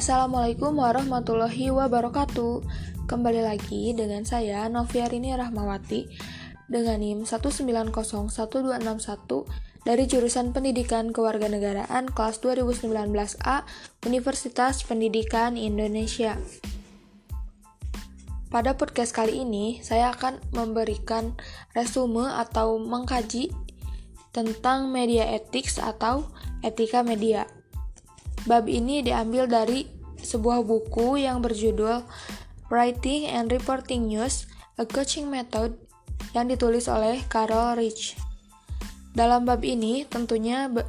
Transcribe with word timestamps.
Assalamualaikum 0.00 0.80
warahmatullahi 0.80 1.68
wabarakatuh 1.68 2.64
Kembali 3.04 3.44
lagi 3.44 3.92
dengan 3.92 4.24
saya 4.24 4.64
Noviarini 4.72 5.36
Rahmawati 5.36 6.08
Dengan 6.72 7.04
NIM 7.04 7.28
1901261 7.28 7.92
dari 9.84 10.04
jurusan 10.08 10.56
Pendidikan 10.56 11.12
Kewarganegaraan 11.12 12.08
kelas 12.16 12.40
2019A 12.40 13.68
Universitas 14.08 14.88
Pendidikan 14.88 15.60
Indonesia 15.60 16.40
pada 18.48 18.74
podcast 18.74 19.14
kali 19.14 19.46
ini, 19.46 19.78
saya 19.78 20.10
akan 20.16 20.42
memberikan 20.50 21.38
resume 21.70 22.26
atau 22.34 22.82
mengkaji 22.82 23.54
tentang 24.34 24.90
media 24.90 25.22
ethics 25.30 25.78
atau 25.78 26.26
etika 26.58 27.06
media. 27.06 27.46
Bab 28.48 28.66
ini 28.66 29.04
diambil 29.04 29.44
dari 29.44 29.99
sebuah 30.22 30.62
buku 30.62 31.24
yang 31.24 31.40
berjudul 31.40 32.04
Writing 32.70 33.26
and 33.28 33.50
Reporting 33.50 34.06
News: 34.06 34.46
A 34.78 34.86
Coaching 34.86 35.26
Method 35.26 35.74
yang 36.36 36.46
ditulis 36.46 36.86
oleh 36.86 37.20
Carol 37.26 37.76
Rich. 37.80 38.14
Dalam 39.10 39.42
bab 39.42 39.60
ini 39.66 40.06
tentunya 40.06 40.70
be 40.70 40.86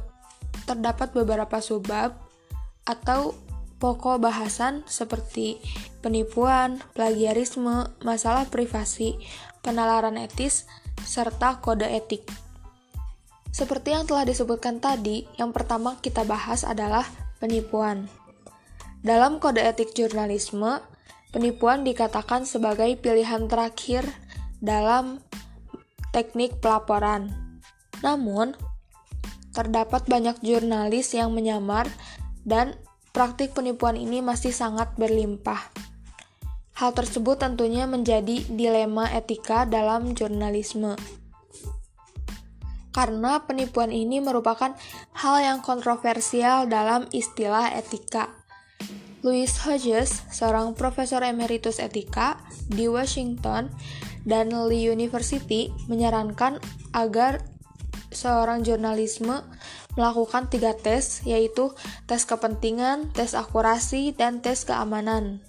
terdapat 0.62 1.10
beberapa 1.10 1.58
subbab 1.58 2.14
atau 2.86 3.34
pokok 3.82 4.22
bahasan 4.22 4.86
seperti 4.86 5.58
penipuan, 5.98 6.78
plagiarisme, 6.94 7.90
masalah 8.06 8.46
privasi, 8.46 9.18
penalaran 9.58 10.14
etis, 10.14 10.70
serta 11.02 11.58
kode 11.58 11.90
etik. 11.90 12.30
Seperti 13.50 13.92
yang 13.92 14.06
telah 14.06 14.22
disebutkan 14.22 14.78
tadi, 14.78 15.26
yang 15.36 15.50
pertama 15.50 15.98
kita 15.98 16.22
bahas 16.22 16.62
adalah 16.62 17.04
penipuan. 17.42 18.06
Dalam 19.02 19.42
kode 19.42 19.58
etik 19.58 19.98
jurnalisme, 19.98 20.78
penipuan 21.34 21.82
dikatakan 21.82 22.46
sebagai 22.46 22.94
pilihan 23.02 23.50
terakhir 23.50 24.06
dalam 24.62 25.18
teknik 26.14 26.62
pelaporan. 26.62 27.34
Namun, 27.98 28.54
terdapat 29.50 30.06
banyak 30.06 30.38
jurnalis 30.46 31.18
yang 31.18 31.34
menyamar 31.34 31.90
dan 32.46 32.78
praktik 33.10 33.58
penipuan 33.58 33.98
ini 33.98 34.22
masih 34.22 34.54
sangat 34.54 34.94
berlimpah. 34.94 35.74
Hal 36.78 36.94
tersebut 36.94 37.42
tentunya 37.42 37.90
menjadi 37.90 38.46
dilema 38.46 39.10
etika 39.10 39.66
dalam 39.66 40.14
jurnalisme. 40.14 40.94
Karena 42.94 43.42
penipuan 43.42 43.90
ini 43.90 44.22
merupakan 44.22 44.78
hal 45.16 45.36
yang 45.42 45.58
kontroversial 45.58 46.70
dalam 46.70 47.08
istilah 47.10 47.72
etika. 47.72 48.41
Louis 49.22 49.50
Hodges, 49.62 50.26
seorang 50.34 50.74
profesor 50.74 51.22
emeritus 51.22 51.78
etika 51.78 52.42
di 52.66 52.90
Washington 52.90 53.70
dan 54.26 54.50
Lee 54.66 54.90
University, 54.90 55.70
menyarankan 55.86 56.58
agar 56.90 57.46
seorang 58.10 58.66
jurnalisme 58.66 59.46
melakukan 59.94 60.50
tiga 60.50 60.74
tes, 60.74 61.22
yaitu 61.22 61.70
tes 62.10 62.26
kepentingan, 62.26 63.14
tes 63.14 63.38
akurasi, 63.38 64.10
dan 64.10 64.42
tes 64.42 64.66
keamanan 64.66 65.46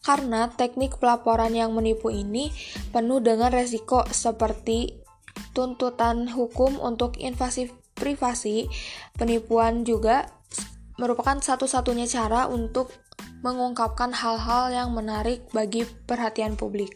karena 0.00 0.48
teknik 0.48 0.96
pelaporan 0.96 1.52
yang 1.52 1.76
menipu 1.76 2.08
ini 2.08 2.48
penuh 2.88 3.20
dengan 3.20 3.52
resiko 3.52 4.00
seperti 4.08 4.96
tuntutan 5.52 6.24
hukum 6.30 6.80
untuk 6.80 7.20
invasi 7.20 7.68
privasi. 7.92 8.66
Penipuan 9.12 9.84
juga 9.84 10.39
merupakan 11.00 11.40
satu-satunya 11.40 12.04
cara 12.04 12.44
untuk 12.44 12.92
mengungkapkan 13.40 14.12
hal-hal 14.12 14.68
yang 14.68 14.92
menarik 14.92 15.48
bagi 15.56 15.88
perhatian 16.04 16.60
publik. 16.60 16.92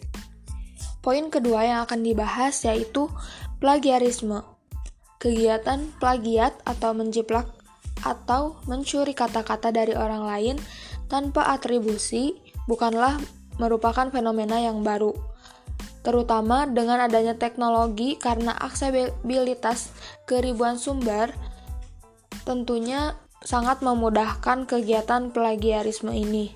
Poin 1.01 1.33
kedua 1.33 1.65
yang 1.65 1.79
akan 1.89 2.05
dibahas 2.05 2.53
yaitu 2.69 3.09
plagiarisme. 3.65 4.45
Kegiatan 5.17 5.89
plagiat 5.97 6.61
atau 6.69 6.93
menjiplak 6.93 7.49
atau 8.05 8.61
mencuri 8.69 9.17
kata-kata 9.17 9.73
dari 9.73 9.97
orang 9.97 10.29
lain 10.29 10.57
tanpa 11.09 11.49
atribusi 11.49 12.37
bukanlah 12.69 13.17
merupakan 13.57 14.13
fenomena 14.13 14.61
yang 14.61 14.85
baru, 14.85 15.17
terutama 16.05 16.69
dengan 16.69 17.01
adanya 17.01 17.39
teknologi 17.41 18.21
karena 18.21 18.53
aksesibilitas 18.53 19.95
keribuan 20.29 20.77
sumber 20.77 21.33
tentunya 22.45 23.17
sangat 23.45 23.85
memudahkan 23.85 24.65
kegiatan 24.65 25.31
plagiarisme 25.31 26.11
ini. 26.11 26.51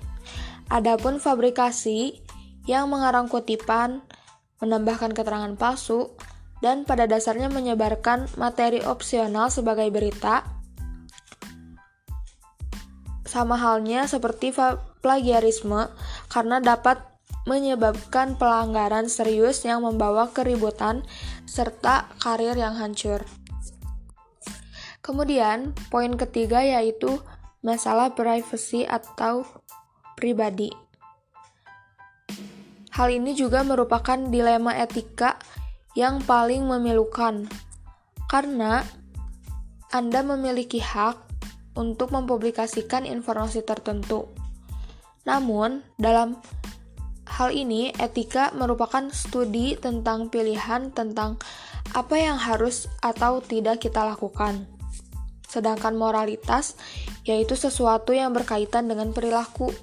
Adapun 0.73 1.21
fabrikasi 1.21 2.17
yang 2.65 2.89
mengarang 2.89 3.29
kutipan, 3.29 4.01
menambahkan 4.59 5.13
keterangan 5.13 5.53
palsu, 5.55 6.13
dan 6.59 6.83
pada 6.83 7.07
dasarnya 7.07 7.47
menyebarkan 7.47 8.27
materi 8.35 8.83
opsional 8.83 9.47
sebagai 9.47 9.87
berita, 9.93 10.43
sama 13.29 13.61
halnya 13.61 14.09
seperti 14.09 14.49
plagiarisme 15.05 15.85
karena 16.33 16.57
dapat 16.57 16.97
menyebabkan 17.45 18.35
pelanggaran 18.35 19.05
serius 19.05 19.61
yang 19.65 19.85
membawa 19.85 20.33
keributan 20.33 21.05
serta 21.45 22.09
karir 22.21 22.57
yang 22.57 22.73
hancur. 22.77 23.25
Kemudian, 25.09 25.73
poin 25.89 26.13
ketiga 26.13 26.61
yaitu 26.61 27.17
masalah 27.65 28.13
privacy 28.13 28.85
atau 28.85 29.41
pribadi. 30.13 30.69
Hal 32.93 33.09
ini 33.09 33.33
juga 33.33 33.65
merupakan 33.65 34.21
dilema 34.29 34.77
etika 34.77 35.41
yang 35.97 36.21
paling 36.21 36.61
memilukan, 36.61 37.49
karena 38.29 38.85
Anda 39.89 40.21
memiliki 40.21 40.77
hak 40.77 41.17
untuk 41.73 42.13
mempublikasikan 42.13 43.09
informasi 43.09 43.65
tertentu. 43.65 44.29
Namun, 45.25 45.81
dalam 45.97 46.37
hal 47.25 47.49
ini, 47.49 47.89
etika 47.97 48.53
merupakan 48.53 49.09
studi 49.09 49.73
tentang 49.73 50.29
pilihan 50.29 50.93
tentang 50.93 51.41
apa 51.97 52.13
yang 52.13 52.37
harus 52.37 52.85
atau 53.01 53.41
tidak 53.41 53.81
kita 53.81 54.05
lakukan. 54.05 54.78
Sedangkan 55.49 55.97
moralitas 55.97 56.77
yaitu 57.25 57.57
sesuatu 57.57 58.13
yang 58.13 58.31
berkaitan 58.31 58.85
dengan 58.85 59.09
perilaku, 59.09 59.73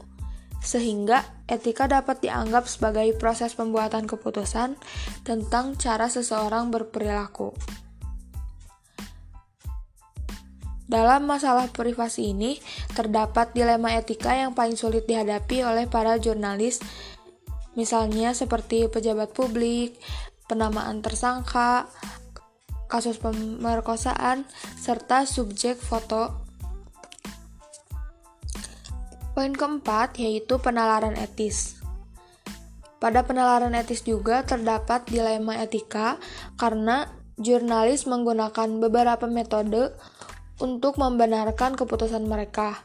sehingga 0.62 1.26
etika 1.50 1.90
dapat 1.90 2.22
dianggap 2.22 2.70
sebagai 2.70 3.10
proses 3.18 3.54
pembuatan 3.54 4.06
keputusan 4.06 4.78
tentang 5.26 5.74
cara 5.78 6.06
seseorang 6.06 6.70
berperilaku. 6.70 7.54
Dalam 10.86 11.26
masalah 11.26 11.66
privasi 11.74 12.30
ini, 12.30 12.62
terdapat 12.94 13.50
dilema 13.50 13.90
etika 13.98 14.38
yang 14.38 14.54
paling 14.54 14.78
sulit 14.78 15.02
dihadapi 15.10 15.66
oleh 15.66 15.90
para 15.90 16.14
jurnalis, 16.22 16.78
misalnya 17.74 18.30
seperti 18.38 18.86
pejabat 18.86 19.34
publik, 19.34 19.98
penamaan 20.46 21.02
tersangka, 21.02 21.90
kasus 22.86 23.18
pemerkosaan, 23.18 24.46
serta 24.78 25.26
subjek 25.26 25.78
foto. 25.78 26.42
Poin 29.36 29.52
keempat 29.52 30.16
yaitu 30.16 30.56
penalaran 30.58 31.14
etis. 31.14 31.76
Pada 32.96 33.28
penalaran 33.28 33.76
etis 33.76 34.00
juga 34.00 34.42
terdapat 34.48 35.04
dilema 35.06 35.60
etika 35.60 36.16
karena 36.56 37.12
jurnalis 37.36 38.08
menggunakan 38.08 38.80
beberapa 38.80 39.28
metode 39.28 39.92
untuk 40.56 40.96
membenarkan 40.96 41.76
keputusan 41.76 42.24
mereka. 42.24 42.80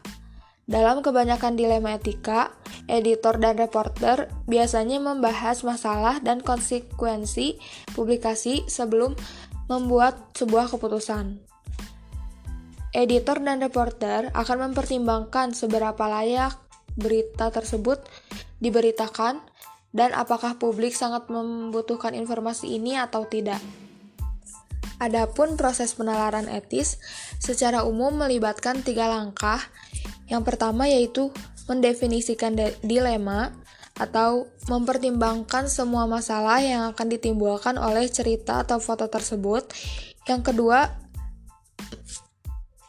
Dalam 0.68 1.00
kebanyakan 1.04 1.56
dilema 1.56 1.96
etika, 1.96 2.52
editor 2.88 3.40
dan 3.40 3.60
reporter 3.60 4.32
biasanya 4.48 5.00
membahas 5.00 5.64
masalah 5.64 6.20
dan 6.20 6.44
konsekuensi 6.44 7.60
publikasi 7.96 8.68
sebelum 8.68 9.16
membuat 9.68 10.34
sebuah 10.38 10.72
keputusan. 10.72 11.42
Editor 12.92 13.40
dan 13.40 13.64
reporter 13.64 14.32
akan 14.36 14.72
mempertimbangkan 14.72 15.56
seberapa 15.56 16.04
layak 16.12 16.60
berita 17.00 17.48
tersebut 17.48 18.04
diberitakan 18.60 19.40
dan 19.96 20.12
apakah 20.12 20.60
publik 20.60 20.92
sangat 20.96 21.28
membutuhkan 21.32 22.16
informasi 22.16 22.80
ini 22.80 23.00
atau 23.00 23.28
tidak. 23.28 23.60
Adapun 25.02 25.58
proses 25.58 25.98
penalaran 25.98 26.46
etis 26.46 27.02
secara 27.42 27.82
umum 27.88 28.14
melibatkan 28.14 28.86
tiga 28.86 29.10
langkah. 29.10 29.60
Yang 30.30 30.44
pertama 30.54 30.86
yaitu 30.88 31.34
mendefinisikan 31.66 32.54
dilema 32.86 33.56
atau 34.02 34.50
mempertimbangkan 34.66 35.70
semua 35.70 36.10
masalah 36.10 36.58
yang 36.58 36.90
akan 36.90 37.08
ditimbulkan 37.14 37.78
oleh 37.78 38.10
cerita 38.10 38.66
atau 38.66 38.82
foto 38.82 39.06
tersebut. 39.06 39.70
Yang 40.26 40.42
kedua, 40.50 40.90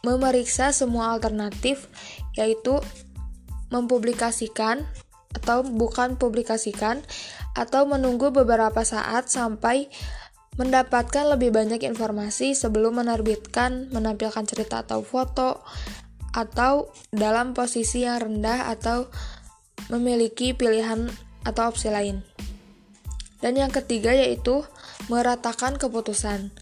memeriksa 0.01 0.73
semua 0.73 1.13
alternatif 1.13 1.85
yaitu 2.33 2.81
mempublikasikan 3.69 4.89
atau 5.37 5.61
bukan 5.61 6.17
publikasikan 6.17 7.05
atau 7.53 7.85
menunggu 7.85 8.33
beberapa 8.33 8.81
saat 8.81 9.29
sampai 9.29 9.93
mendapatkan 10.57 11.33
lebih 11.33 11.49
banyak 11.49 11.81
informasi 11.81 12.53
sebelum 12.53 13.01
menerbitkan, 13.01 13.89
menampilkan 13.89 14.45
cerita 14.45 14.85
atau 14.85 15.01
foto, 15.01 15.65
atau 16.33 16.89
dalam 17.13 17.53
posisi 17.53 18.05
yang 18.05 18.21
rendah 18.21 18.69
atau 18.73 19.09
memiliki 19.91 20.55
pilihan 20.55 21.09
atau 21.43 21.69
opsi 21.69 21.91
lain. 21.91 22.23
Dan 23.43 23.59
yang 23.59 23.71
ketiga 23.75 24.15
yaitu 24.15 24.63
meratakan 25.11 25.75
keputusan. 25.75 26.55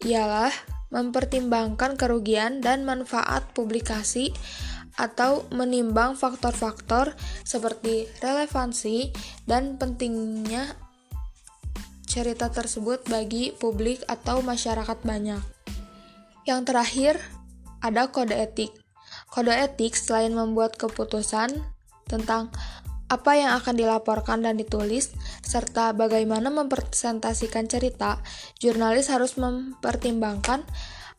Ialah 0.00 0.52
mempertimbangkan 0.88 1.98
kerugian 2.00 2.64
dan 2.64 2.88
manfaat 2.88 3.50
publikasi 3.52 4.32
atau 4.94 5.42
menimbang 5.50 6.14
faktor-faktor 6.14 7.18
seperti 7.42 8.06
relevansi 8.22 9.10
dan 9.42 9.74
pentingnya 9.74 10.78
cerita 12.06 12.46
tersebut 12.46 13.02
bagi 13.10 13.50
publik 13.58 14.06
atau 14.06 14.38
masyarakat 14.38 15.02
banyak. 15.02 15.42
Yang 16.46 16.60
terakhir, 16.70 17.14
ada 17.82 18.06
kode 18.14 18.38
etik. 18.38 18.70
Kode 19.34 19.50
etik 19.50 19.98
selain 19.98 20.30
membuat 20.30 20.78
keputusan 20.78 21.73
tentang 22.04 22.52
apa 23.04 23.36
yang 23.36 23.52
akan 23.60 23.74
dilaporkan 23.76 24.42
dan 24.42 24.56
ditulis, 24.56 25.12
serta 25.44 25.92
bagaimana 25.92 26.48
mempresentasikan 26.48 27.68
cerita, 27.68 28.24
jurnalis 28.58 29.12
harus 29.12 29.36
mempertimbangkan 29.36 30.64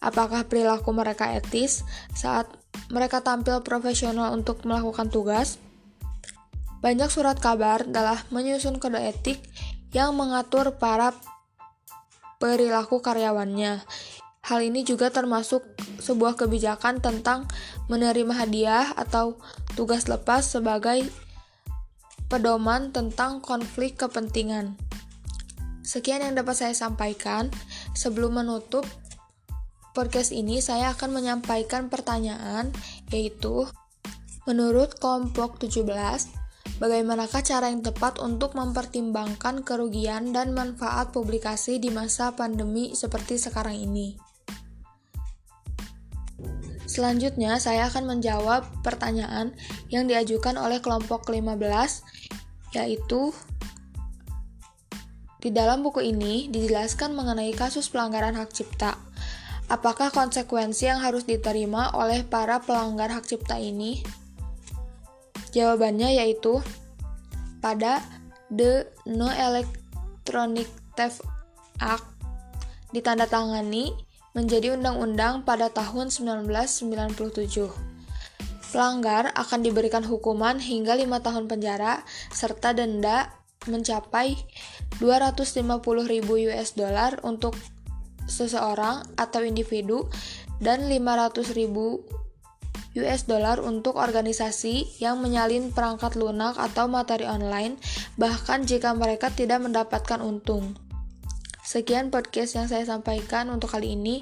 apakah 0.02 0.46
perilaku 0.50 0.92
mereka 0.92 1.32
etis 1.34 1.86
saat 2.12 2.50
mereka 2.92 3.22
tampil 3.24 3.62
profesional 3.62 4.34
untuk 4.34 4.66
melakukan 4.66 5.08
tugas. 5.10 5.62
Banyak 6.82 7.10
surat 7.10 7.42
kabar 7.42 7.86
adalah 7.86 8.22
menyusun 8.30 8.78
kode 8.78 9.02
etik 9.02 9.42
yang 9.96 10.14
mengatur 10.14 10.78
para 10.78 11.16
perilaku 12.38 13.02
karyawannya. 13.02 13.82
Hal 14.46 14.60
ini 14.62 14.86
juga 14.86 15.10
termasuk 15.10 15.66
sebuah 15.98 16.38
kebijakan 16.38 17.02
tentang 17.02 17.50
menerima 17.90 18.46
hadiah 18.46 18.94
atau 18.94 19.42
tugas 19.76 20.08
lepas 20.10 20.42
sebagai 20.42 21.06
pedoman 22.32 22.90
tentang 22.90 23.44
konflik 23.44 24.00
kepentingan. 24.00 24.80
Sekian 25.86 26.26
yang 26.26 26.34
dapat 26.34 26.58
saya 26.58 26.74
sampaikan. 26.74 27.54
Sebelum 27.96 28.42
menutup 28.42 28.84
podcast 29.94 30.34
ini, 30.34 30.60
saya 30.60 30.92
akan 30.98 31.16
menyampaikan 31.16 31.88
pertanyaan, 31.88 32.74
yaitu 33.14 33.70
menurut 34.50 34.98
kelompok 34.98 35.62
17, 35.62 35.86
Bagaimanakah 36.76 37.40
cara 37.40 37.72
yang 37.72 37.80
tepat 37.80 38.20
untuk 38.20 38.52
mempertimbangkan 38.52 39.64
kerugian 39.64 40.36
dan 40.36 40.52
manfaat 40.52 41.16
publikasi 41.16 41.80
di 41.80 41.88
masa 41.88 42.36
pandemi 42.36 42.92
seperti 42.92 43.40
sekarang 43.40 43.80
ini? 43.80 44.20
Selanjutnya, 46.96 47.60
saya 47.60 47.92
akan 47.92 48.08
menjawab 48.08 48.64
pertanyaan 48.80 49.52
yang 49.92 50.08
diajukan 50.08 50.56
oleh 50.56 50.80
kelompok 50.80 51.28
15, 51.28 51.60
yaitu 52.72 53.36
di 55.44 55.52
dalam 55.52 55.84
buku 55.84 56.08
ini 56.08 56.48
dijelaskan 56.48 57.12
mengenai 57.12 57.52
kasus 57.52 57.92
pelanggaran 57.92 58.40
hak 58.40 58.56
cipta. 58.56 58.96
Apakah 59.68 60.08
konsekuensi 60.08 60.88
yang 60.88 61.04
harus 61.04 61.28
diterima 61.28 61.92
oleh 62.00 62.24
para 62.24 62.64
pelanggar 62.64 63.12
hak 63.12 63.28
cipta 63.28 63.60
ini? 63.60 64.00
Jawabannya 65.52 66.16
yaitu 66.16 66.64
pada 67.60 68.00
The 68.48 68.88
No 69.04 69.28
Electronic 69.28 70.72
Theft 70.96 71.28
Act 71.84 72.08
ditandatangani 72.96 73.92
menjadi 74.36 74.76
undang-undang 74.76 75.48
pada 75.48 75.72
tahun 75.72 76.12
1997. 76.12 77.72
Pelanggar 78.76 79.32
akan 79.32 79.60
diberikan 79.64 80.04
hukuman 80.04 80.60
hingga 80.60 81.00
lima 81.00 81.24
tahun 81.24 81.48
penjara 81.48 82.04
serta 82.36 82.76
denda 82.76 83.32
mencapai 83.72 84.36
250.000 85.00 85.64
US 86.52 86.70
dollar 86.76 87.18
untuk 87.24 87.56
seseorang 88.28 89.08
atau 89.16 89.42
individu 89.48 90.12
dan 90.60 90.92
500.000 90.92 92.16
US 92.96 93.28
dollar 93.28 93.60
untuk 93.60 94.00
organisasi 94.00 95.04
yang 95.04 95.20
menyalin 95.20 95.72
perangkat 95.72 96.16
lunak 96.16 96.56
atau 96.56 96.88
materi 96.88 97.28
online, 97.28 97.76
bahkan 98.16 98.64
jika 98.64 98.96
mereka 98.96 99.28
tidak 99.32 99.60
mendapatkan 99.64 100.24
untung. 100.24 100.76
Sekian 101.66 102.14
podcast 102.14 102.54
yang 102.54 102.70
saya 102.70 102.86
sampaikan 102.86 103.50
untuk 103.50 103.74
kali 103.74 103.98
ini. 103.98 104.22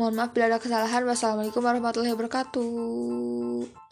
Mohon 0.00 0.14
maaf 0.16 0.30
bila 0.32 0.48
ada 0.48 0.56
kesalahan. 0.56 1.04
Wassalamualaikum 1.04 1.60
warahmatullahi 1.60 2.16
wabarakatuh. 2.16 3.83